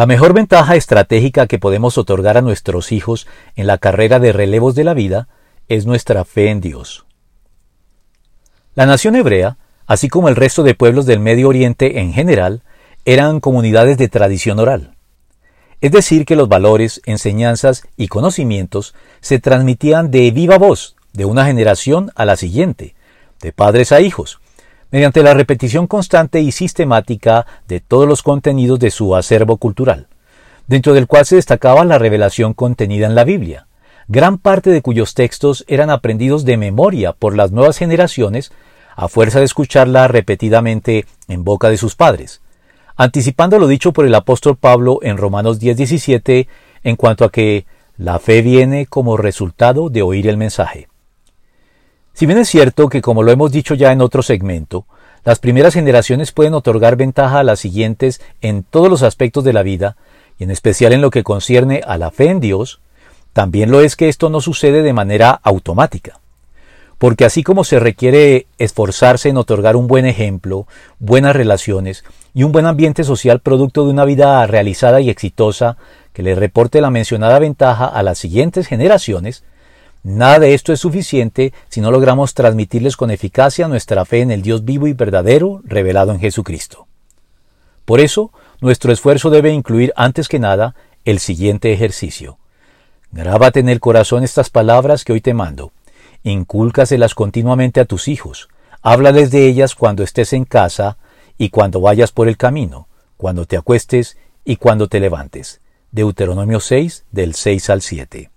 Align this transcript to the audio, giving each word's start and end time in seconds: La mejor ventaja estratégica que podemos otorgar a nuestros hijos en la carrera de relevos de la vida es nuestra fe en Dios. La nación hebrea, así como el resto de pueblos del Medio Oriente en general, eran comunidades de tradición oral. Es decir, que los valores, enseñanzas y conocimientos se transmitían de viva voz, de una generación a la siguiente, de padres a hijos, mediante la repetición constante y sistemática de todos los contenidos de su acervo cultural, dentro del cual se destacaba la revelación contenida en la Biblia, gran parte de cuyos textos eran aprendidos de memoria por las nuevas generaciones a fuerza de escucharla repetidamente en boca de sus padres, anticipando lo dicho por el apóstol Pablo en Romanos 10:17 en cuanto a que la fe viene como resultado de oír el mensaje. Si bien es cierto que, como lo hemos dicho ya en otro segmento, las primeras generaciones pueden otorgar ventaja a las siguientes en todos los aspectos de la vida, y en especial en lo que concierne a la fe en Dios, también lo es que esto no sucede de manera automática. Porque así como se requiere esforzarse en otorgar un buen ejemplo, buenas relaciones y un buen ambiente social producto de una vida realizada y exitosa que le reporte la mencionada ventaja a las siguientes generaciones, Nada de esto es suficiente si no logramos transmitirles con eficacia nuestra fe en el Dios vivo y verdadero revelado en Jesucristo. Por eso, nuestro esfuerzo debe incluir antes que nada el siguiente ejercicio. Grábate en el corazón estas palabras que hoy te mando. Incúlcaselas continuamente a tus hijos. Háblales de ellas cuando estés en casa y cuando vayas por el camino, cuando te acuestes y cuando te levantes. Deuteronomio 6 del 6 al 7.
La 0.00 0.06
mejor 0.06 0.32
ventaja 0.32 0.76
estratégica 0.76 1.46
que 1.46 1.58
podemos 1.58 1.98
otorgar 1.98 2.38
a 2.38 2.40
nuestros 2.40 2.90
hijos 2.90 3.26
en 3.54 3.66
la 3.66 3.76
carrera 3.76 4.18
de 4.18 4.32
relevos 4.32 4.74
de 4.74 4.82
la 4.82 4.94
vida 4.94 5.28
es 5.68 5.84
nuestra 5.84 6.24
fe 6.24 6.48
en 6.48 6.62
Dios. 6.62 7.04
La 8.74 8.86
nación 8.86 9.14
hebrea, 9.14 9.58
así 9.86 10.08
como 10.08 10.30
el 10.30 10.36
resto 10.36 10.62
de 10.62 10.74
pueblos 10.74 11.04
del 11.04 11.20
Medio 11.20 11.50
Oriente 11.50 12.00
en 12.00 12.14
general, 12.14 12.62
eran 13.04 13.40
comunidades 13.40 13.98
de 13.98 14.08
tradición 14.08 14.58
oral. 14.58 14.96
Es 15.82 15.92
decir, 15.92 16.24
que 16.24 16.34
los 16.34 16.48
valores, 16.48 17.02
enseñanzas 17.04 17.82
y 17.98 18.08
conocimientos 18.08 18.94
se 19.20 19.38
transmitían 19.38 20.10
de 20.10 20.30
viva 20.30 20.56
voz, 20.56 20.96
de 21.12 21.26
una 21.26 21.44
generación 21.44 22.10
a 22.14 22.24
la 22.24 22.36
siguiente, 22.36 22.94
de 23.42 23.52
padres 23.52 23.92
a 23.92 24.00
hijos, 24.00 24.40
mediante 24.90 25.22
la 25.22 25.34
repetición 25.34 25.86
constante 25.86 26.40
y 26.40 26.52
sistemática 26.52 27.46
de 27.68 27.80
todos 27.80 28.08
los 28.08 28.22
contenidos 28.22 28.78
de 28.78 28.90
su 28.90 29.14
acervo 29.14 29.56
cultural, 29.56 30.08
dentro 30.66 30.94
del 30.94 31.06
cual 31.06 31.26
se 31.26 31.36
destacaba 31.36 31.84
la 31.84 31.98
revelación 31.98 32.54
contenida 32.54 33.06
en 33.06 33.14
la 33.14 33.24
Biblia, 33.24 33.66
gran 34.08 34.38
parte 34.38 34.70
de 34.70 34.82
cuyos 34.82 35.14
textos 35.14 35.64
eran 35.68 35.90
aprendidos 35.90 36.44
de 36.44 36.56
memoria 36.56 37.12
por 37.12 37.36
las 37.36 37.52
nuevas 37.52 37.78
generaciones 37.78 38.52
a 38.96 39.08
fuerza 39.08 39.38
de 39.38 39.44
escucharla 39.46 40.08
repetidamente 40.08 41.06
en 41.28 41.44
boca 41.44 41.70
de 41.70 41.76
sus 41.76 41.94
padres, 41.94 42.42
anticipando 42.96 43.58
lo 43.58 43.66
dicho 43.66 43.92
por 43.92 44.04
el 44.04 44.14
apóstol 44.14 44.56
Pablo 44.56 44.98
en 45.02 45.16
Romanos 45.16 45.60
10:17 45.60 46.48
en 46.82 46.96
cuanto 46.96 47.24
a 47.24 47.30
que 47.30 47.64
la 47.96 48.18
fe 48.18 48.42
viene 48.42 48.86
como 48.86 49.16
resultado 49.16 49.88
de 49.88 50.02
oír 50.02 50.26
el 50.26 50.36
mensaje. 50.36 50.89
Si 52.12 52.26
bien 52.26 52.38
es 52.38 52.48
cierto 52.48 52.88
que, 52.88 53.02
como 53.02 53.22
lo 53.22 53.32
hemos 53.32 53.52
dicho 53.52 53.74
ya 53.74 53.92
en 53.92 54.00
otro 54.00 54.22
segmento, 54.22 54.86
las 55.24 55.38
primeras 55.38 55.74
generaciones 55.74 56.32
pueden 56.32 56.54
otorgar 56.54 56.96
ventaja 56.96 57.40
a 57.40 57.44
las 57.44 57.60
siguientes 57.60 58.20
en 58.40 58.62
todos 58.62 58.88
los 58.88 59.02
aspectos 59.02 59.44
de 59.44 59.52
la 59.52 59.62
vida, 59.62 59.96
y 60.38 60.44
en 60.44 60.50
especial 60.50 60.92
en 60.92 61.02
lo 61.02 61.10
que 61.10 61.22
concierne 61.22 61.82
a 61.86 61.98
la 61.98 62.10
fe 62.10 62.30
en 62.30 62.40
Dios, 62.40 62.80
también 63.32 63.70
lo 63.70 63.80
es 63.80 63.96
que 63.96 64.08
esto 64.08 64.30
no 64.30 64.40
sucede 64.40 64.82
de 64.82 64.92
manera 64.92 65.30
automática. 65.42 66.20
Porque 66.98 67.24
así 67.24 67.42
como 67.42 67.64
se 67.64 67.78
requiere 67.78 68.46
esforzarse 68.58 69.28
en 69.28 69.38
otorgar 69.38 69.76
un 69.76 69.86
buen 69.86 70.04
ejemplo, 70.04 70.66
buenas 70.98 71.34
relaciones 71.34 72.04
y 72.34 72.42
un 72.42 72.52
buen 72.52 72.66
ambiente 72.66 73.04
social 73.04 73.40
producto 73.40 73.84
de 73.84 73.90
una 73.90 74.04
vida 74.04 74.46
realizada 74.46 75.00
y 75.00 75.08
exitosa 75.08 75.76
que 76.12 76.22
le 76.22 76.34
reporte 76.34 76.80
la 76.80 76.90
mencionada 76.90 77.38
ventaja 77.38 77.86
a 77.86 78.02
las 78.02 78.18
siguientes 78.18 78.66
generaciones, 78.66 79.44
Nada 80.02 80.38
de 80.38 80.54
esto 80.54 80.72
es 80.72 80.80
suficiente 80.80 81.52
si 81.68 81.80
no 81.80 81.90
logramos 81.90 82.32
transmitirles 82.32 82.96
con 82.96 83.10
eficacia 83.10 83.68
nuestra 83.68 84.04
fe 84.06 84.22
en 84.22 84.30
el 84.30 84.40
Dios 84.40 84.64
vivo 84.64 84.86
y 84.86 84.94
verdadero 84.94 85.60
revelado 85.64 86.12
en 86.12 86.20
Jesucristo. 86.20 86.86
Por 87.84 88.00
eso, 88.00 88.32
nuestro 88.60 88.92
esfuerzo 88.92 89.30
debe 89.30 89.52
incluir 89.52 89.92
antes 89.96 90.28
que 90.28 90.38
nada 90.38 90.74
el 91.04 91.18
siguiente 91.18 91.72
ejercicio. 91.72 92.38
Grábate 93.12 93.60
en 93.60 93.68
el 93.68 93.80
corazón 93.80 94.24
estas 94.24 94.48
palabras 94.48 95.04
que 95.04 95.12
hoy 95.12 95.20
te 95.20 95.34
mando. 95.34 95.72
Incúlcaselas 96.22 97.14
continuamente 97.14 97.80
a 97.80 97.84
tus 97.84 98.08
hijos. 98.08 98.48
Háblales 98.82 99.30
de 99.30 99.46
ellas 99.46 99.74
cuando 99.74 100.02
estés 100.02 100.32
en 100.32 100.44
casa 100.44 100.96
y 101.36 101.50
cuando 101.50 101.80
vayas 101.80 102.12
por 102.12 102.28
el 102.28 102.36
camino, 102.36 102.88
cuando 103.16 103.44
te 103.44 103.56
acuestes 103.56 104.16
y 104.44 104.56
cuando 104.56 104.88
te 104.88 105.00
levantes. 105.00 105.60
Deuteronomio 105.90 106.60
6 106.60 107.04
del 107.10 107.34
6 107.34 107.70
al 107.70 107.82
7. 107.82 108.30